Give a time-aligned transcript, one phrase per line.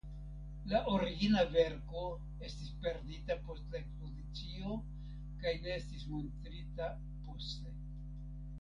[0.69, 2.05] La origina verko
[2.47, 4.79] estis perdita post la ekspozicio
[5.45, 6.89] kaj ne estis montrita
[7.29, 7.75] poste.